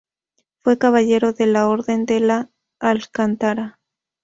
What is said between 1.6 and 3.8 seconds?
Orden de Alcántara.